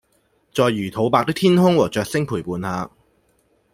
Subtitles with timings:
[0.51, 2.89] 在魚肚白的天空和雀聲陪伴下